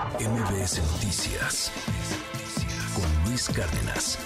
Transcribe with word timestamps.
MBS 0.00 0.80
Noticias 0.94 1.70
con 2.94 3.28
Luis 3.28 3.50
Cárdenas. 3.50 4.18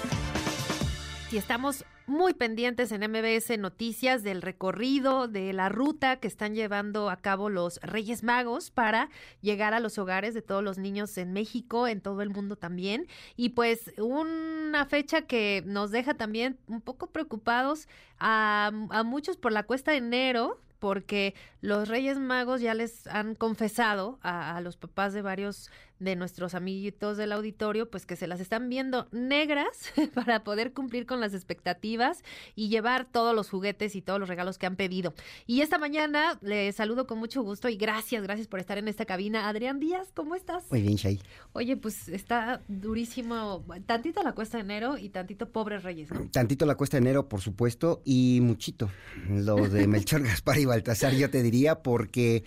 Y 1.33 1.37
estamos 1.37 1.85
muy 2.07 2.33
pendientes 2.33 2.93
en 2.93 3.01
MBS 3.11 3.59
Noticias 3.59 4.23
del 4.23 4.41
recorrido, 4.41 5.27
de 5.27 5.53
la 5.53 5.69
ruta 5.69 6.21
que 6.21 6.29
están 6.29 6.55
llevando 6.55 7.11
a 7.11 7.17
cabo 7.17 7.51
los 7.51 7.81
Reyes 7.83 8.23
Magos 8.23 8.71
para 8.71 9.11
llegar 9.41 9.75
a 9.75 9.81
los 9.81 9.99
hogares 9.99 10.33
de 10.33 10.43
todos 10.43 10.63
los 10.63 10.79
niños 10.79 11.19
en 11.19 11.33
México, 11.33 11.89
en 11.89 12.01
todo 12.01 12.23
el 12.23 12.31
mundo 12.31 12.55
también. 12.55 13.09
Y 13.35 13.49
pues 13.51 13.93
una 13.99 14.87
fecha 14.87 15.23
que 15.23 15.65
nos 15.67 15.91
deja 15.91 16.15
también 16.15 16.57
un 16.69 16.83
poco 16.83 17.09
preocupados 17.09 17.89
a, 18.21 18.71
a 18.91 19.03
muchos 19.03 19.37
por 19.37 19.51
la 19.51 19.65
cuesta 19.65 19.91
de 19.91 19.97
enero, 19.97 20.61
porque 20.79 21.35
los 21.61 21.89
Reyes 21.89 22.19
Magos 22.19 22.61
ya 22.61 22.75
les 22.75 23.07
han 23.07 23.35
confesado 23.35 24.19
a, 24.23 24.57
a, 24.57 24.61
los 24.61 24.77
papás 24.77 25.13
de 25.13 25.23
varios 25.23 25.71
de 25.99 26.17
nuestros 26.17 26.55
amiguitos 26.55 27.17
del 27.17 27.33
auditorio, 27.33 27.91
pues 27.91 28.07
que 28.07 28.17
se 28.17 28.27
las 28.27 28.41
están 28.41 28.69
viendo 28.69 29.07
negras 29.13 29.93
para 30.15 30.45
poder 30.45 30.73
cumplir 30.73 31.07
con 31.07 31.21
las 31.21 31.35
expectativas 31.35 32.23
y 32.55 32.69
llevar 32.69 33.05
todos 33.05 33.35
los 33.35 33.49
juguetes 33.49 33.95
y 33.97 34.03
todos 34.03 34.21
los 34.21 34.29
regalos 34.29 34.59
que 34.59 34.67
han 34.67 34.77
pedido. 34.77 35.15
Y 35.47 35.61
esta 35.61 35.79
mañana 35.79 36.39
les 36.43 36.77
saludo 36.77 37.07
con 37.07 37.19
mucho 37.19 37.43
gusto 37.43 37.69
y 37.69 37.77
gracias, 37.77 38.23
gracias 38.23 38.49
por 38.49 38.61
estar 38.61 38.79
en 38.79 38.89
esta 38.89 39.05
cabina. 39.05 39.49
Adrián 39.49 39.81
Díaz, 39.81 40.11
¿cómo 40.15 40.35
estás? 40.35 40.65
Muy 40.71 40.83
bien, 40.83 40.97
Shay. 40.97 41.21
Oye, 41.53 41.77
pues 41.77 42.09
está 42.09 42.63
durísimo, 42.69 43.65
tantito 43.87 44.23
la 44.23 44.33
cuesta 44.33 44.59
de 44.59 44.65
enero 44.65 44.99
y 44.99 45.09
tantito 45.11 45.51
pobres 45.51 45.83
reyes, 45.83 46.11
¿no? 46.11 46.29
Tantito 46.31 46.67
la 46.67 46.75
cuesta 46.75 46.97
de 46.97 47.03
enero, 47.03 47.29
por 47.29 47.41
supuesto, 47.41 48.03
y 48.05 48.41
muchito 48.43 48.91
lo 49.29 49.69
de 49.69 49.87
Melchor, 49.87 50.23
Gaspar 50.25 50.59
y 50.59 50.65
Baltasar, 50.65 51.15
yo 51.15 51.31
te 51.31 51.43
diría, 51.43 51.83
porque... 51.83 52.45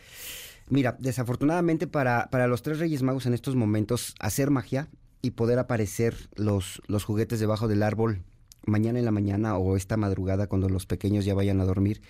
Mira, 0.70 0.98
desafortunadamente 1.00 1.88
para, 1.88 2.30
para 2.30 2.48
los 2.48 2.62
tres 2.62 2.80
Reyes 2.80 3.02
Magos 3.02 3.26
en 3.26 3.34
estos 3.34 3.56
momentos, 3.56 4.16
hacer 4.20 4.52
magia 4.52 4.90
y 5.22 5.32
poder 5.32 5.60
aparecer 5.60 6.30
los, 6.36 6.82
los 6.88 7.04
juguetes 7.04 7.40
debajo 7.40 7.68
del 7.68 7.84
árbol 7.84 8.24
mañana 8.66 9.00
en 9.00 9.06
la 9.06 9.12
mañana 9.12 9.58
o 9.58 9.78
esta 9.78 9.98
madrugada 9.98 10.48
cuando 10.48 10.70
los 10.70 10.86
pequeños 10.86 11.26
ya 11.26 11.34
vayan 11.34 11.62
a 11.62 11.66
dormir, 11.66 12.02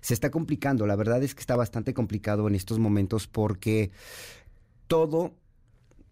se 0.00 0.14
está 0.14 0.30
complicando. 0.30 0.86
La 0.86 0.96
verdad 0.96 1.22
es 1.22 1.34
que 1.34 1.40
está 1.40 1.56
bastante 1.56 1.94
complicado 1.94 2.48
en 2.48 2.54
estos 2.54 2.78
momentos 2.78 3.28
porque 3.28 3.92
todo 4.88 5.32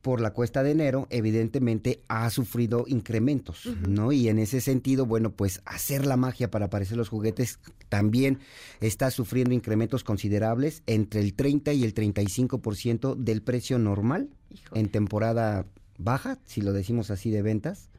por 0.02 0.20
la 0.20 0.32
cuesta 0.32 0.62
de 0.62 0.70
enero, 0.70 1.06
evidentemente 1.10 2.02
ha 2.08 2.28
sufrido 2.30 2.84
incrementos, 2.86 3.66
uh 3.66 3.70
-huh. 3.74 3.86
¿no? 3.88 4.12
Y 4.12 4.28
en 4.28 4.38
ese 4.38 4.60
sentido, 4.60 5.04
bueno, 5.06 5.30
pues 5.32 5.60
hacer 5.64 6.06
la 6.06 6.16
magia 6.16 6.50
para 6.50 6.66
aparecer 6.66 6.96
los 6.96 7.08
juguetes 7.08 7.58
también 7.88 8.38
está 8.80 9.10
sufriendo 9.10 9.54
incrementos 9.54 10.04
considerables 10.04 10.82
entre 10.86 11.20
el 11.20 11.34
30 11.34 11.72
y 11.74 11.84
el 11.84 11.94
35% 11.94 13.14
del 13.16 13.42
precio 13.42 13.78
normal 13.78 14.30
Híjole. 14.50 14.80
en 14.80 14.88
temporada 14.88 15.66
baja, 15.98 16.38
si 16.46 16.62
lo 16.62 16.72
decimos 16.72 17.10
así 17.10 17.30
de 17.30 17.42
ventas, 17.42 17.90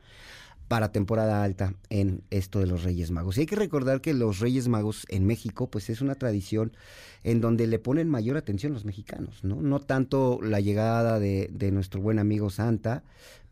para 0.71 0.93
temporada 0.93 1.43
alta 1.43 1.73
en 1.89 2.23
esto 2.29 2.61
de 2.61 2.65
los 2.65 2.83
Reyes 2.83 3.11
Magos. 3.11 3.35
Y 3.35 3.41
hay 3.41 3.45
que 3.45 3.57
recordar 3.57 3.99
que 3.99 4.13
los 4.13 4.39
Reyes 4.39 4.69
Magos 4.69 5.05
en 5.09 5.27
México, 5.27 5.69
pues 5.69 5.89
es 5.89 5.99
una 5.99 6.15
tradición 6.15 6.71
en 7.25 7.41
donde 7.41 7.67
le 7.67 7.77
ponen 7.77 8.07
mayor 8.07 8.37
atención 8.37 8.71
los 8.71 8.85
mexicanos, 8.85 9.43
¿no? 9.43 9.61
No 9.61 9.81
tanto 9.81 10.39
la 10.41 10.61
llegada 10.61 11.19
de, 11.19 11.49
de 11.51 11.71
nuestro 11.73 11.99
buen 11.99 12.19
amigo 12.19 12.49
Santa, 12.49 13.03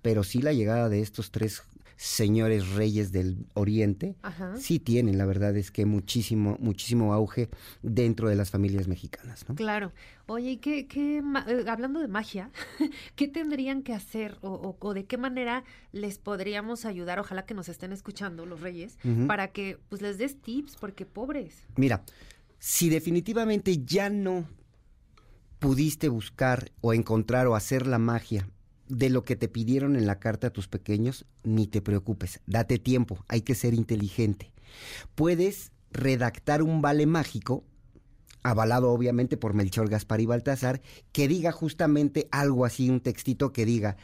pero 0.01 0.23
sí 0.23 0.41
la 0.41 0.53
llegada 0.53 0.87
de 0.87 1.01
estos 1.01 1.31
tres 1.31 1.63
señores 1.99 2.69
reyes 2.75 3.11
del 3.11 3.45
Oriente, 3.55 4.15
Ajá. 4.21 4.55
sí 4.55 4.79
tienen, 4.79 5.17
la 5.17 5.25
verdad 5.25 5.57
es 5.57 5.69
que 5.69 5.85
muchísimo, 5.85 6.55
muchísimo 6.61 7.13
auge 7.13 7.49
dentro 7.81 8.29
de 8.29 8.37
las 8.37 8.51
familias 8.51 8.87
mexicanas. 8.87 9.43
¿no? 9.49 9.55
Claro. 9.55 9.91
Oye, 10.25 10.51
¿y 10.51 10.57
qué, 10.57 10.87
qué 10.87 11.21
hablando 11.67 11.99
de 11.99 12.07
magia, 12.07 12.51
qué 13.17 13.27
tendrían 13.27 13.83
que 13.83 13.93
hacer 13.93 14.37
o, 14.39 14.49
o, 14.53 14.77
o, 14.79 14.93
de 14.93 15.07
qué 15.07 15.17
manera 15.17 15.65
les 15.91 16.19
podríamos 16.19 16.85
ayudar? 16.85 17.19
Ojalá 17.19 17.45
que 17.45 17.53
nos 17.53 17.67
estén 17.67 17.91
escuchando 17.91 18.45
los 18.45 18.61
reyes, 18.61 18.97
uh 19.03 19.09
-huh. 19.09 19.27
para 19.27 19.49
que 19.49 19.77
pues 19.89 20.01
les 20.01 20.17
des 20.17 20.41
tips, 20.41 20.77
porque 20.77 21.05
pobres. 21.05 21.65
Mira, 21.75 22.05
si 22.59 22.87
definitivamente 22.87 23.83
ya 23.83 24.09
no 24.09 24.47
pudiste 25.59 26.07
buscar 26.07 26.71
o 26.79 26.93
encontrar 26.93 27.47
o 27.47 27.55
hacer 27.55 27.87
la 27.87 27.99
magia 27.99 28.47
de 28.89 29.09
lo 29.09 29.23
que 29.23 29.35
te 29.35 29.47
pidieron 29.47 29.95
en 29.95 30.05
la 30.07 30.19
carta 30.19 30.47
a 30.47 30.49
tus 30.49 30.67
pequeños, 30.67 31.25
ni 31.43 31.67
te 31.67 31.81
preocupes, 31.81 32.41
date 32.47 32.79
tiempo, 32.79 33.23
hay 33.27 33.41
que 33.41 33.55
ser 33.55 33.73
inteligente. 33.73 34.51
Puedes 35.15 35.71
redactar 35.91 36.61
un 36.61 36.81
vale 36.81 37.05
mágico, 37.05 37.63
avalado 38.43 38.91
obviamente 38.91 39.37
por 39.37 39.53
Melchor, 39.53 39.89
Gaspar 39.89 40.21
y 40.21 40.25
Baltasar, 40.25 40.81
que 41.11 41.27
diga 41.27 41.51
justamente 41.51 42.27
algo 42.31 42.65
así, 42.65 42.89
un 42.89 42.99
textito 42.99 43.53
que 43.53 43.65
diga, 43.65 43.95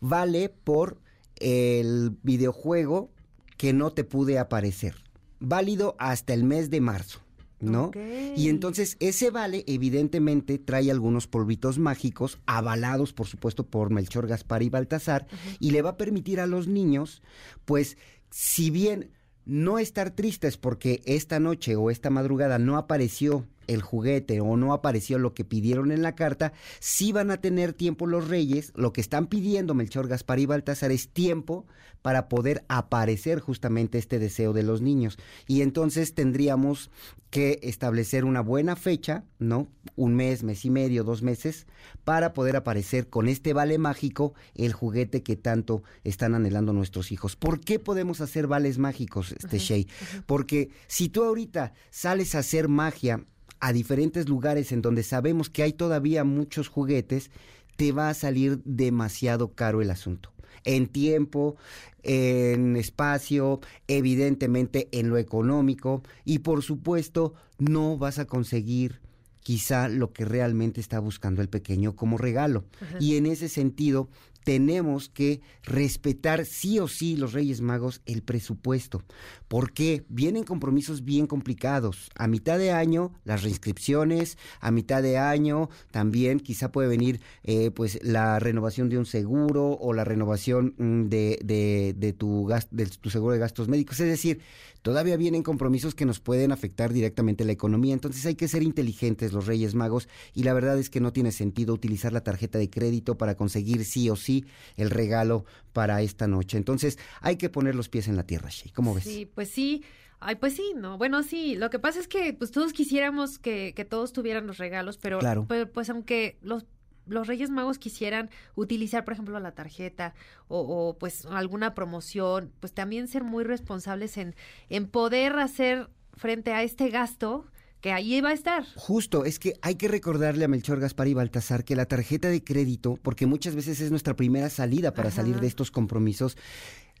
vale 0.00 0.50
por 0.50 1.00
el 1.36 2.16
videojuego 2.22 3.10
que 3.56 3.72
no 3.72 3.92
te 3.92 4.04
pude 4.04 4.38
aparecer, 4.38 4.94
válido 5.40 5.96
hasta 5.98 6.34
el 6.34 6.44
mes 6.44 6.70
de 6.70 6.80
marzo. 6.80 7.23
¿No? 7.64 7.86
Okay. 7.86 8.34
Y 8.36 8.48
entonces 8.48 8.96
ese 9.00 9.30
vale 9.30 9.64
evidentemente 9.66 10.58
trae 10.58 10.90
algunos 10.90 11.26
polvitos 11.26 11.78
mágicos 11.78 12.38
avalados 12.46 13.12
por 13.12 13.26
supuesto 13.26 13.66
por 13.66 13.90
Melchor, 13.90 14.26
Gaspar 14.26 14.62
y 14.62 14.68
Baltasar 14.68 15.26
uh 15.30 15.34
-huh. 15.34 15.56
y 15.60 15.70
le 15.70 15.82
va 15.82 15.90
a 15.90 15.96
permitir 15.96 16.40
a 16.40 16.46
los 16.46 16.68
niños 16.68 17.22
pues 17.64 17.96
si 18.30 18.70
bien 18.70 19.10
no 19.46 19.78
estar 19.78 20.10
tristes 20.10 20.56
porque 20.56 21.02
esta 21.04 21.38
noche 21.40 21.76
o 21.76 21.90
esta 21.90 22.10
madrugada 22.10 22.58
no 22.58 22.76
apareció 22.76 23.46
el 23.66 23.82
juguete 23.82 24.40
o 24.40 24.56
no 24.56 24.72
apareció 24.72 25.18
lo 25.18 25.34
que 25.34 25.44
pidieron 25.44 25.92
en 25.92 26.02
la 26.02 26.14
carta, 26.14 26.52
sí 26.80 27.12
van 27.12 27.30
a 27.30 27.40
tener 27.40 27.72
tiempo 27.72 28.06
los 28.06 28.28
reyes, 28.28 28.72
lo 28.74 28.92
que 28.92 29.00
están 29.00 29.26
pidiendo 29.26 29.74
Melchor, 29.74 30.08
Gaspar 30.08 30.38
y 30.38 30.46
Baltasar 30.46 30.92
es 30.92 31.08
tiempo 31.08 31.66
para 32.04 32.28
poder 32.28 32.66
aparecer 32.68 33.40
justamente 33.40 33.96
este 33.96 34.18
deseo 34.18 34.52
de 34.52 34.62
los 34.62 34.82
niños. 34.82 35.16
Y 35.46 35.62
entonces 35.62 36.14
tendríamos 36.14 36.90
que 37.30 37.60
establecer 37.62 38.26
una 38.26 38.42
buena 38.42 38.76
fecha, 38.76 39.24
¿no? 39.38 39.68
Un 39.96 40.14
mes, 40.14 40.42
mes 40.42 40.66
y 40.66 40.70
medio, 40.70 41.02
dos 41.02 41.22
meses, 41.22 41.66
para 42.04 42.34
poder 42.34 42.56
aparecer 42.56 43.08
con 43.08 43.26
este 43.26 43.54
vale 43.54 43.78
mágico 43.78 44.34
el 44.54 44.74
juguete 44.74 45.22
que 45.22 45.36
tanto 45.36 45.82
están 46.04 46.34
anhelando 46.34 46.74
nuestros 46.74 47.10
hijos. 47.10 47.36
¿Por 47.36 47.60
qué 47.60 47.78
podemos 47.78 48.20
hacer 48.20 48.46
vales 48.46 48.76
mágicos, 48.76 49.32
este 49.32 49.56
-huh. 49.56 50.22
Porque 50.26 50.68
si 50.86 51.08
tú 51.08 51.24
ahorita 51.24 51.72
sales 51.90 52.34
a 52.34 52.40
hacer 52.40 52.68
magia 52.68 53.24
a 53.60 53.72
diferentes 53.72 54.28
lugares 54.28 54.72
en 54.72 54.82
donde 54.82 55.02
sabemos 55.02 55.50
que 55.50 55.62
hay 55.62 55.72
todavía 55.72 56.24
muchos 56.24 56.68
juguetes, 56.68 57.30
te 57.76 57.92
va 57.92 58.08
a 58.08 58.14
salir 58.14 58.60
demasiado 58.64 59.52
caro 59.52 59.82
el 59.82 59.90
asunto. 59.90 60.30
En 60.64 60.86
tiempo, 60.86 61.56
en 62.02 62.76
espacio, 62.76 63.60
evidentemente 63.88 64.88
en 64.92 65.08
lo 65.08 65.18
económico 65.18 66.02
y 66.24 66.38
por 66.40 66.62
supuesto 66.62 67.34
no 67.58 67.98
vas 67.98 68.18
a 68.18 68.26
conseguir 68.26 69.00
quizá 69.40 69.88
lo 69.88 70.12
que 70.12 70.24
realmente 70.24 70.80
está 70.80 70.98
buscando 71.00 71.42
el 71.42 71.48
pequeño 71.48 71.94
como 71.94 72.16
regalo. 72.16 72.64
Ajá. 72.80 72.96
Y 72.98 73.16
en 73.16 73.26
ese 73.26 73.48
sentido, 73.48 74.08
tenemos 74.44 75.08
que 75.08 75.40
respetar 75.62 76.44
sí 76.44 76.78
o 76.78 76.86
sí 76.86 77.16
los 77.16 77.32
Reyes 77.32 77.62
Magos 77.62 78.02
el 78.04 78.22
presupuesto, 78.22 79.02
porque 79.48 80.04
vienen 80.08 80.44
compromisos 80.44 81.04
bien 81.04 81.26
complicados. 81.26 82.10
A 82.14 82.28
mitad 82.28 82.58
de 82.58 82.70
año 82.70 83.12
las 83.24 83.42
reinscripciones, 83.42 84.38
a 84.60 84.70
mitad 84.70 85.02
de 85.02 85.18
año 85.18 85.70
también 85.90 86.40
quizá 86.40 86.70
puede 86.70 86.88
venir 86.88 87.20
eh, 87.42 87.70
pues 87.70 87.98
la 88.02 88.38
renovación 88.38 88.88
de 88.88 88.98
un 88.98 89.06
seguro 89.06 89.72
o 89.72 89.92
la 89.94 90.04
renovación 90.04 90.74
mm, 90.76 91.08
de, 91.08 91.38
de, 91.42 91.94
de, 91.96 92.12
tu 92.12 92.44
gas, 92.44 92.68
de 92.70 92.86
tu 92.86 93.10
seguro 93.10 93.32
de 93.32 93.40
gastos 93.40 93.68
médicos. 93.68 93.98
Es 94.00 94.08
decir, 94.08 94.40
todavía 94.82 95.16
vienen 95.16 95.42
compromisos 95.42 95.94
que 95.94 96.04
nos 96.04 96.20
pueden 96.20 96.52
afectar 96.52 96.92
directamente 96.92 97.44
la 97.44 97.52
economía. 97.52 97.94
Entonces 97.94 98.26
hay 98.26 98.34
que 98.34 98.48
ser 98.48 98.62
inteligentes 98.62 99.32
los 99.32 99.46
Reyes 99.46 99.74
Magos 99.74 100.08
y 100.34 100.42
la 100.42 100.52
verdad 100.52 100.78
es 100.78 100.90
que 100.90 101.00
no 101.00 101.12
tiene 101.12 101.32
sentido 101.32 101.72
utilizar 101.72 102.12
la 102.12 102.22
tarjeta 102.22 102.58
de 102.58 102.68
crédito 102.68 103.16
para 103.16 103.36
conseguir 103.36 103.84
sí 103.84 104.10
o 104.10 104.16
sí 104.16 104.33
el 104.76 104.90
regalo 104.90 105.44
para 105.72 106.02
esta 106.02 106.26
noche. 106.26 106.56
Entonces, 106.56 106.98
hay 107.20 107.36
que 107.36 107.50
poner 107.50 107.74
los 107.74 107.88
pies 107.88 108.08
en 108.08 108.16
la 108.16 108.24
tierra, 108.24 108.48
Shay. 108.50 108.70
¿Cómo 108.72 108.94
ves? 108.94 109.04
Sí, 109.04 109.30
pues 109.32 109.50
sí. 109.50 109.84
Ay, 110.20 110.36
pues 110.36 110.54
sí, 110.54 110.72
no. 110.74 110.96
Bueno, 110.96 111.22
sí. 111.22 111.54
Lo 111.54 111.68
que 111.70 111.78
pasa 111.78 112.00
es 112.00 112.08
que 112.08 112.32
pues 112.32 112.50
todos 112.50 112.72
quisiéramos 112.72 113.38
que, 113.38 113.74
que 113.76 113.84
todos 113.84 114.12
tuvieran 114.12 114.46
los 114.46 114.58
regalos, 114.58 114.96
pero, 114.96 115.18
claro. 115.18 115.44
pero 115.48 115.70
pues 115.70 115.90
aunque 115.90 116.38
los 116.40 116.64
los 117.06 117.26
Reyes 117.26 117.50
Magos 117.50 117.78
quisieran 117.78 118.30
utilizar, 118.54 119.04
por 119.04 119.12
ejemplo, 119.12 119.38
la 119.38 119.52
tarjeta 119.52 120.14
o, 120.48 120.60
o, 120.60 120.98
pues 120.98 121.26
alguna 121.26 121.74
promoción, 121.74 122.50
pues 122.60 122.72
también 122.72 123.08
ser 123.08 123.24
muy 123.24 123.44
responsables 123.44 124.16
en, 124.16 124.34
en 124.70 124.86
poder 124.86 125.38
hacer 125.38 125.90
frente 126.14 126.52
a 126.52 126.62
este 126.62 126.88
gasto 126.88 127.44
que 127.84 127.92
ahí 127.92 128.18
va 128.22 128.30
a 128.30 128.32
estar. 128.32 128.64
Justo, 128.76 129.26
es 129.26 129.38
que 129.38 129.58
hay 129.60 129.74
que 129.74 129.88
recordarle 129.88 130.46
a 130.46 130.48
Melchor, 130.48 130.80
Gaspar 130.80 131.06
y 131.06 131.12
Baltasar 131.12 131.64
que 131.66 131.76
la 131.76 131.84
tarjeta 131.84 132.30
de 132.30 132.42
crédito, 132.42 132.98
porque 133.02 133.26
muchas 133.26 133.54
veces 133.54 133.78
es 133.82 133.90
nuestra 133.90 134.16
primera 134.16 134.48
salida 134.48 134.94
para 134.94 135.08
Ajá. 135.08 135.16
salir 135.16 135.38
de 135.38 135.46
estos 135.46 135.70
compromisos, 135.70 136.38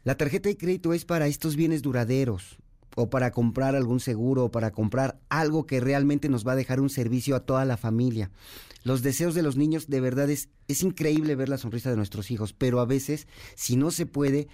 la 0.02 0.18
tarjeta 0.18 0.50
de 0.50 0.58
crédito 0.58 0.92
es 0.92 1.06
para 1.06 1.26
estos 1.26 1.56
bienes 1.56 1.80
duraderos 1.80 2.58
o 2.96 3.08
para 3.08 3.30
comprar 3.30 3.74
algún 3.74 3.98
seguro 3.98 4.44
o 4.44 4.50
para 4.50 4.72
comprar 4.72 5.18
algo 5.30 5.64
que 5.64 5.80
realmente 5.80 6.28
nos 6.28 6.46
va 6.46 6.52
a 6.52 6.56
dejar 6.56 6.80
un 6.80 6.90
servicio 6.90 7.34
a 7.34 7.40
toda 7.40 7.64
la 7.64 7.78
familia. 7.78 8.30
Los 8.82 9.00
deseos 9.00 9.34
de 9.34 9.42
los 9.42 9.56
niños, 9.56 9.88
de 9.88 10.02
verdad, 10.02 10.28
es, 10.28 10.50
es 10.68 10.82
increíble 10.82 11.34
ver 11.34 11.48
la 11.48 11.56
sonrisa 11.56 11.88
de 11.88 11.96
nuestros 11.96 12.30
hijos, 12.30 12.52
pero 12.52 12.80
a 12.80 12.84
veces, 12.84 13.26
si 13.54 13.76
no 13.76 13.90
se 13.90 14.04
puede, 14.04 14.48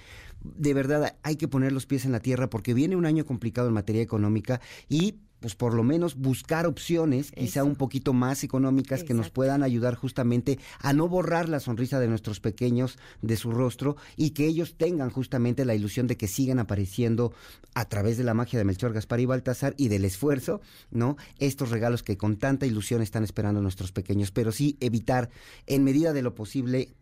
de 0.44 0.74
verdad 0.74 1.16
hay 1.24 1.34
que 1.34 1.48
poner 1.48 1.72
los 1.72 1.86
pies 1.86 2.04
en 2.04 2.12
la 2.12 2.20
tierra 2.20 2.48
porque 2.48 2.72
viene 2.72 2.94
un 2.94 3.04
año 3.04 3.26
complicado 3.26 3.66
en 3.66 3.74
materia 3.74 4.00
económica 4.00 4.60
y 4.88 5.16
pues 5.40 5.54
por 5.54 5.74
lo 5.74 5.82
menos 5.82 6.16
buscar 6.16 6.66
opciones 6.66 7.32
quizá 7.32 7.64
un 7.64 7.74
poquito 7.74 8.12
más 8.12 8.44
económicas 8.44 9.02
que 9.04 9.14
nos 9.14 9.30
puedan 9.30 9.62
ayudar 9.62 9.94
justamente 9.94 10.58
a 10.78 10.92
no 10.92 11.08
borrar 11.08 11.48
la 11.48 11.60
sonrisa 11.60 11.98
de 11.98 12.08
nuestros 12.08 12.40
pequeños 12.40 12.98
de 13.22 13.36
su 13.36 13.50
rostro 13.50 13.96
y 14.16 14.30
que 14.30 14.46
ellos 14.46 14.76
tengan 14.76 15.10
justamente 15.10 15.64
la 15.64 15.74
ilusión 15.74 16.06
de 16.06 16.16
que 16.16 16.28
sigan 16.28 16.58
apareciendo 16.58 17.32
a 17.74 17.88
través 17.88 18.18
de 18.18 18.24
la 18.24 18.34
magia 18.34 18.58
de 18.58 18.64
Melchor, 18.64 18.92
Gaspar 18.92 19.20
y 19.20 19.26
Baltasar 19.26 19.74
y 19.76 19.88
del 19.88 20.04
esfuerzo, 20.04 20.60
¿no? 20.90 21.16
Estos 21.38 21.70
regalos 21.70 22.02
que 22.02 22.16
con 22.16 22.36
tanta 22.36 22.66
ilusión 22.66 23.02
están 23.02 23.24
esperando 23.24 23.62
nuestros 23.62 23.92
pequeños, 23.92 24.30
pero 24.30 24.52
sí 24.52 24.76
evitar 24.80 25.30
en 25.66 25.84
medida 25.84 26.12
de 26.12 26.22
lo 26.22 26.34
posible 26.34 26.94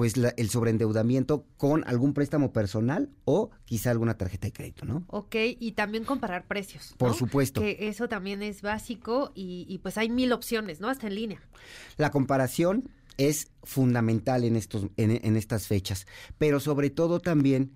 pues 0.00 0.14
el 0.16 0.48
sobreendeudamiento 0.48 1.44
con 1.58 1.86
algún 1.86 2.14
préstamo 2.14 2.54
personal 2.54 3.10
o 3.26 3.50
quizá 3.66 3.90
alguna 3.90 4.16
tarjeta 4.16 4.46
de 4.46 4.52
crédito, 4.54 4.86
¿no? 4.86 5.04
Ok, 5.08 5.36
y 5.58 5.72
también 5.72 6.06
comparar 6.06 6.46
precios. 6.46 6.94
Por 6.96 7.12
supuesto. 7.12 7.60
Que 7.60 7.76
eso 7.80 8.08
también 8.08 8.42
es 8.42 8.62
básico 8.62 9.30
y, 9.34 9.78
pues 9.82 9.98
hay 9.98 10.08
mil 10.08 10.32
opciones, 10.32 10.80
¿no? 10.80 10.88
Hasta 10.88 11.06
en 11.06 11.16
línea. 11.16 11.42
La 11.98 12.10
comparación 12.10 12.88
es 13.18 13.50
fundamental 13.62 14.44
en, 14.44 14.56
estos, 14.56 14.86
en, 14.96 15.36
estas 15.36 15.66
fechas, 15.66 16.06
pero 16.38 16.60
sobre 16.60 16.88
todo 16.88 17.20
también 17.20 17.72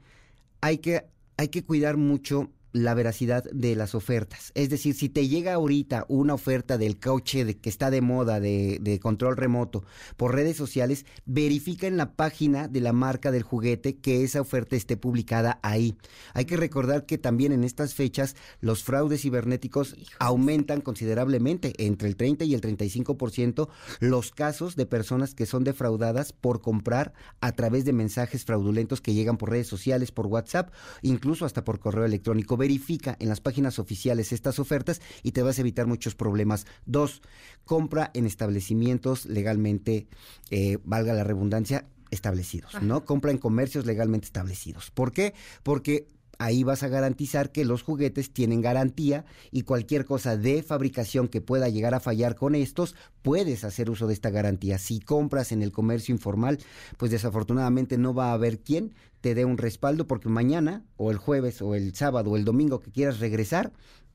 hay 0.62 0.78
que, 0.78 1.04
hay 1.36 1.48
que 1.48 1.62
cuidar 1.62 1.98
mucho 1.98 2.50
la 2.74 2.92
veracidad 2.92 3.44
de 3.44 3.76
las 3.76 3.94
ofertas. 3.94 4.50
Es 4.54 4.68
decir, 4.68 4.94
si 4.94 5.08
te 5.08 5.28
llega 5.28 5.54
ahorita 5.54 6.04
una 6.08 6.34
oferta 6.34 6.76
del 6.76 6.98
coche 6.98 7.44
de, 7.44 7.56
que 7.56 7.68
está 7.68 7.88
de 7.88 8.00
moda 8.00 8.40
de, 8.40 8.78
de, 8.80 8.98
control 8.98 9.36
remoto 9.36 9.84
por 10.16 10.34
redes 10.34 10.56
sociales, 10.56 11.06
verifica 11.24 11.86
en 11.86 11.96
la 11.96 12.14
página 12.14 12.66
de 12.66 12.80
la 12.80 12.92
marca 12.92 13.30
del 13.30 13.44
juguete 13.44 13.98
que 13.98 14.24
esa 14.24 14.40
oferta 14.40 14.74
esté 14.74 14.96
publicada 14.96 15.60
ahí. 15.62 15.96
Hay 16.34 16.46
que 16.46 16.56
recordar 16.56 17.06
que 17.06 17.16
también 17.16 17.52
en 17.52 17.62
estas 17.62 17.94
fechas 17.94 18.34
los 18.60 18.82
fraudes 18.82 19.22
cibernéticos 19.22 19.94
aumentan 20.18 20.80
considerablemente, 20.80 21.74
entre 21.78 22.08
el 22.08 22.16
30 22.16 22.44
y 22.44 22.54
el 22.54 22.60
35% 22.60 23.68
los 24.00 24.32
casos 24.32 24.74
de 24.74 24.86
personas 24.86 25.34
que 25.34 25.46
son 25.46 25.62
defraudadas 25.62 26.32
por 26.32 26.60
comprar 26.60 27.12
a 27.40 27.52
través 27.52 27.84
de 27.84 27.92
mensajes 27.92 28.44
fraudulentos 28.44 29.00
que 29.00 29.14
llegan 29.14 29.36
por 29.36 29.50
redes 29.50 29.68
sociales, 29.68 30.10
por 30.10 30.26
WhatsApp, 30.26 30.72
incluso 31.02 31.46
hasta 31.46 31.62
por 31.62 31.78
correo 31.78 32.04
electrónico 32.04 32.56
verifica 32.64 33.14
en 33.20 33.28
las 33.28 33.42
páginas 33.42 33.78
oficiales 33.78 34.32
estas 34.32 34.58
ofertas 34.58 35.02
y 35.22 35.32
te 35.32 35.42
vas 35.42 35.58
a 35.58 35.60
evitar 35.60 35.86
muchos 35.86 36.14
problemas. 36.14 36.66
Dos, 36.86 37.20
compra 37.66 38.10
en 38.14 38.24
establecimientos 38.24 39.26
legalmente, 39.26 40.06
eh, 40.50 40.78
valga 40.82 41.12
la 41.12 41.24
redundancia, 41.24 41.84
establecidos, 42.10 42.80
¿no? 42.80 43.04
Compra 43.04 43.32
en 43.32 43.38
comercios 43.38 43.84
legalmente 43.84 44.24
establecidos. 44.24 44.90
¿Por 44.90 45.12
qué? 45.12 45.34
Porque 45.62 46.08
ahí 46.38 46.64
vas 46.64 46.82
a 46.82 46.88
garantizar 46.88 47.52
que 47.52 47.64
los 47.64 47.82
juguetes 47.82 48.32
tienen 48.32 48.60
garantía 48.60 49.24
y 49.50 49.62
cualquier 49.62 50.04
cosa 50.04 50.36
de 50.36 50.62
fabricación 50.62 51.28
que 51.28 51.40
pueda 51.40 51.68
llegar 51.68 51.94
a 51.94 52.00
fallar 52.00 52.34
con 52.34 52.54
estos, 52.54 52.94
puedes 53.22 53.64
hacer 53.64 53.90
uso 53.90 54.06
de 54.06 54.14
esta 54.14 54.30
garantía. 54.30 54.78
Si 54.78 55.00
compras 55.00 55.52
en 55.52 55.62
el 55.62 55.72
comercio 55.72 56.12
informal, 56.12 56.58
pues 56.96 57.10
desafortunadamente 57.10 57.98
no 57.98 58.14
va 58.14 58.30
a 58.30 58.34
haber 58.34 58.60
quien 58.60 58.94
te 59.20 59.34
dé 59.34 59.44
un 59.44 59.58
respaldo 59.58 60.06
porque 60.06 60.28
mañana 60.28 60.84
o 60.96 61.10
el 61.10 61.16
jueves 61.16 61.62
o 61.62 61.74
el 61.74 61.94
sábado 61.94 62.30
o 62.30 62.36
el 62.36 62.44
domingo 62.44 62.80
que 62.80 62.90
quieras 62.90 63.20
regresar, 63.20 63.72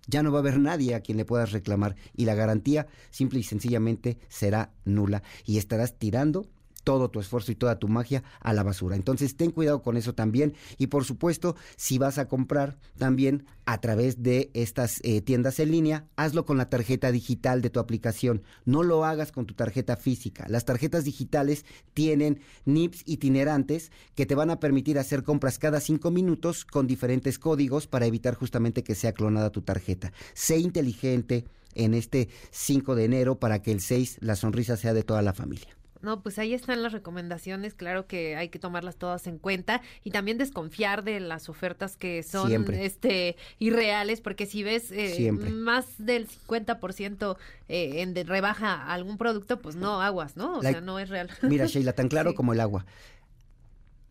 ya 0.07 0.23
no 0.23 0.31
va 0.31 0.39
a 0.39 0.41
haber 0.41 0.59
nadie 0.59 0.95
a 0.95 1.01
quien 1.01 1.17
le 1.17 1.25
puedas 1.25 1.51
reclamar 1.51 1.95
y 2.15 2.25
la 2.25 2.35
garantía 2.35 2.87
simple 3.09 3.39
y 3.39 3.43
sencillamente 3.43 4.17
será 4.27 4.71
nula 4.85 5.23
y 5.45 5.57
estarás 5.57 5.97
tirando 5.97 6.47
todo 6.89 7.11
tu 7.11 7.19
esfuerzo 7.19 7.51
y 7.51 7.55
toda 7.55 7.77
tu 7.77 7.87
magia 7.87 8.23
a 8.39 8.51
la 8.51 8.63
basura. 8.63 8.95
Entonces 8.95 9.37
ten 9.37 9.51
cuidado 9.51 9.83
con 9.83 9.95
eso 9.95 10.15
también 10.15 10.55
y 10.79 10.87
por 10.87 11.05
supuesto 11.05 11.55
si 11.75 11.99
vas 11.99 12.17
a 12.17 12.27
comprar 12.27 12.79
también 12.97 13.45
a 13.67 13.79
través 13.79 14.23
de 14.23 14.49
estas 14.55 14.99
eh, 15.03 15.21
tiendas 15.21 15.59
en 15.59 15.69
línea, 15.69 16.07
hazlo 16.15 16.47
con 16.47 16.57
la 16.57 16.67
tarjeta 16.67 17.11
digital 17.11 17.61
de 17.61 17.69
tu 17.69 17.79
aplicación, 17.79 18.41
no 18.65 18.81
lo 18.81 19.05
hagas 19.05 19.31
con 19.31 19.45
tu 19.45 19.53
tarjeta 19.53 19.97
física. 19.97 20.47
Las 20.49 20.65
tarjetas 20.65 21.03
digitales 21.03 21.63
tienen 21.93 22.39
NIPS 22.65 23.03
itinerantes 23.05 23.91
que 24.15 24.25
te 24.25 24.33
van 24.33 24.49
a 24.49 24.59
permitir 24.59 24.97
hacer 24.97 25.21
compras 25.21 25.59
cada 25.59 25.81
cinco 25.81 26.09
minutos 26.09 26.65
con 26.65 26.87
diferentes 26.87 27.37
códigos 27.37 27.85
para 27.85 28.07
evitar 28.07 28.33
justamente 28.33 28.83
que 28.83 28.95
sea 28.95 29.13
clonada 29.13 29.51
tu 29.51 29.61
tarjeta. 29.61 30.11
Sé 30.33 30.57
inteligente 30.57 31.45
en 31.75 31.93
este 31.93 32.29
5 32.49 32.95
de 32.95 33.05
enero 33.05 33.37
para 33.37 33.61
que 33.61 33.71
el 33.71 33.79
6 33.79 34.17
la 34.21 34.35
sonrisa 34.35 34.75
sea 34.75 34.95
de 34.95 35.03
toda 35.03 35.21
la 35.21 35.33
familia. 35.33 35.78
No, 36.01 36.21
pues 36.21 36.39
ahí 36.39 36.53
están 36.53 36.81
las 36.81 36.93
recomendaciones, 36.93 37.73
claro 37.73 38.07
que 38.07 38.35
hay 38.35 38.49
que 38.49 38.59
tomarlas 38.59 38.95
todas 38.95 39.27
en 39.27 39.37
cuenta 39.37 39.81
y 40.03 40.11
también 40.11 40.37
desconfiar 40.37 41.03
de 41.03 41.19
las 41.19 41.49
ofertas 41.49 41.97
que 41.97 42.23
son 42.23 42.73
este 42.73 43.35
irreales, 43.59 44.21
porque 44.21 44.45
si 44.45 44.63
ves 44.63 44.91
eh, 44.91 45.31
más 45.31 45.85
del 45.97 46.27
50% 46.27 47.37
eh, 47.67 48.01
en 48.01 48.13
de 48.13 48.23
rebaja 48.23 48.91
algún 48.91 49.17
producto, 49.17 49.59
pues 49.59 49.75
no 49.75 50.01
aguas, 50.01 50.37
¿no? 50.37 50.57
O 50.57 50.61
sea, 50.61 50.81
no 50.81 50.99
es 50.99 51.09
real. 51.09 51.29
Mira, 51.41 51.65
Sheila, 51.65 51.93
tan 51.93 52.07
claro 52.09 52.33
como 52.33 52.53
el 52.53 52.59
agua. 52.59 52.85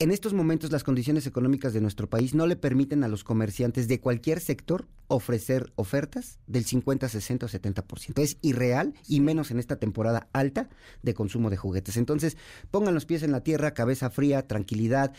En 0.00 0.12
estos 0.12 0.32
momentos 0.32 0.70
las 0.70 0.84
condiciones 0.84 1.26
económicas 1.26 1.72
de 1.72 1.80
nuestro 1.80 2.08
país 2.08 2.32
no 2.32 2.46
le 2.46 2.54
permiten 2.54 3.02
a 3.02 3.08
los 3.08 3.24
comerciantes 3.24 3.88
de 3.88 3.98
cualquier 3.98 4.38
sector 4.38 4.86
ofrecer 5.08 5.72
ofertas 5.74 6.38
del 6.46 6.64
50, 6.64 7.08
60 7.08 7.46
o 7.46 7.48
70%. 7.48 8.22
Es 8.22 8.38
irreal 8.40 8.94
y 9.08 9.18
menos 9.18 9.50
en 9.50 9.58
esta 9.58 9.74
temporada 9.74 10.28
alta 10.32 10.68
de 11.02 11.14
consumo 11.14 11.50
de 11.50 11.56
juguetes. 11.56 11.96
Entonces, 11.96 12.36
pongan 12.70 12.94
los 12.94 13.06
pies 13.06 13.24
en 13.24 13.32
la 13.32 13.42
tierra, 13.42 13.74
cabeza 13.74 14.08
fría, 14.08 14.46
tranquilidad, 14.46 15.14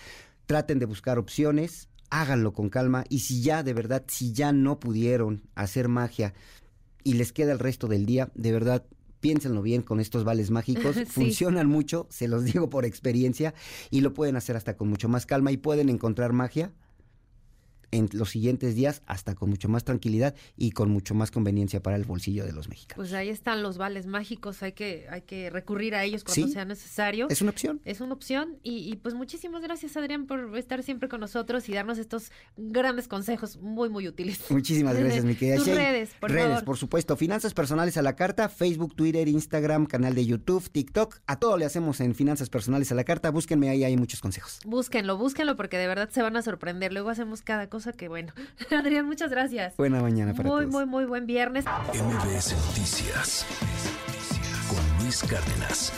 traten 0.45 0.79
de 0.79 0.85
buscar 0.85 1.19
opciones, 1.19 1.89
háganlo 2.09 2.53
con 2.53 2.69
calma 2.69 3.03
y 3.09 3.19
si 3.19 3.41
ya 3.41 3.63
de 3.63 3.73
verdad, 3.73 4.05
si 4.07 4.31
ya 4.31 4.53
no 4.53 4.79
pudieron 4.79 5.43
hacer 5.55 5.89
magia 5.89 6.33
y 7.03 7.15
les 7.15 7.33
queda 7.33 7.51
el 7.51 7.59
resto 7.59 7.89
del 7.89 8.05
día, 8.05 8.31
de 8.33 8.53
verdad 8.53 8.85
piénsenlo 9.19 9.61
bien 9.61 9.81
con 9.81 9.99
estos 9.99 10.23
vales 10.23 10.51
mágicos, 10.51 10.95
funcionan 11.07 11.67
mucho, 11.67 12.07
se 12.09 12.27
los 12.27 12.45
digo 12.45 12.69
por 12.69 12.85
experiencia, 12.85 13.53
y 13.89 14.01
lo 14.01 14.13
pueden 14.13 14.35
hacer 14.35 14.55
hasta 14.55 14.77
con 14.77 14.89
mucho 14.89 15.09
más 15.09 15.25
calma 15.25 15.51
y 15.51 15.57
pueden 15.57 15.89
encontrar 15.89 16.33
magia 16.33 16.71
en 17.91 18.09
los 18.13 18.29
siguientes 18.29 18.75
días 18.75 19.01
hasta 19.05 19.35
con 19.35 19.49
mucho 19.49 19.69
más 19.69 19.83
tranquilidad 19.83 20.35
y 20.57 20.71
con 20.71 20.89
mucho 20.89 21.15
más 21.15 21.31
conveniencia 21.31 21.81
para 21.81 21.95
el 21.95 22.03
bolsillo 22.03 22.45
de 22.45 22.53
los 22.53 22.69
mexicanos. 22.69 22.95
Pues 22.95 23.13
ahí 23.13 23.29
están 23.29 23.63
los 23.63 23.77
vales 23.77 24.05
mágicos, 24.05 24.63
hay 24.63 24.73
que, 24.73 25.07
hay 25.09 25.21
que 25.21 25.49
recurrir 25.49 25.95
a 25.95 26.03
ellos 26.03 26.23
cuando 26.23 26.47
sea 26.47 26.65
necesario. 26.65 27.27
Es 27.29 27.41
una 27.41 27.51
opción. 27.51 27.81
Es 27.85 28.01
una 28.01 28.13
opción 28.13 28.57
y, 28.63 28.95
pues 28.97 29.15
muchísimas 29.15 29.61
gracias 29.61 29.95
Adrián 29.97 30.25
por 30.25 30.57
estar 30.57 30.83
siempre 30.83 31.09
con 31.09 31.19
nosotros 31.19 31.67
y 31.69 31.73
darnos 31.73 31.97
estos 31.97 32.31
grandes 32.57 33.07
consejos 33.07 33.57
muy, 33.57 33.89
muy 33.89 34.07
útiles. 34.07 34.39
Muchísimas 34.49 34.97
gracias, 34.99 35.25
mi 35.25 35.35
querida 35.35 35.57
Tus 35.57 35.67
redes, 35.67 36.11
por 36.19 36.31
Redes, 36.31 36.63
por 36.63 36.77
supuesto. 36.77 37.15
Finanzas 37.15 37.53
personales 37.53 37.97
a 37.97 38.01
la 38.01 38.15
carta, 38.15 38.49
Facebook, 38.49 38.95
Twitter, 38.95 39.27
Instagram, 39.27 39.85
canal 39.85 40.15
de 40.15 40.25
YouTube, 40.25 40.69
TikTok. 40.69 41.19
A 41.27 41.39
todo 41.39 41.57
le 41.57 41.65
hacemos 41.65 41.99
en 42.01 42.15
Finanzas 42.15 42.49
personales 42.49 42.91
a 42.91 42.95
la 42.95 43.03
carta. 43.03 43.31
Búsquenme 43.31 43.69
ahí, 43.69 43.83
hay 43.83 43.97
muchos 43.97 44.21
consejos. 44.21 44.59
Búsquenlo, 44.65 45.17
búsquenlo 45.17 45.55
porque 45.55 45.77
de 45.77 45.87
verdad 45.87 46.09
se 46.09 46.21
van 46.21 46.35
a 46.35 46.41
sorprender. 46.41 46.93
Luego 46.93 47.09
hacemos 47.09 47.41
cada 47.41 47.69
cosa 47.79 47.93
que 47.93 48.09
bueno. 48.09 48.33
Adrián, 48.77 49.05
muchas 49.05 49.31
gracias. 49.31 49.77
Buena 49.77 50.01
mañana 50.01 50.33
para 50.33 50.49
muy, 50.49 50.65
todos. 50.65 50.71
Muy, 50.71 50.85
muy, 50.85 50.91
muy 50.91 51.05
buen 51.05 51.25
viernes. 51.25 51.65
MBS 51.65 52.53
Noticias 52.67 53.45
con 54.67 55.03
Luis 55.03 55.23
Cárdenas. 55.23 55.93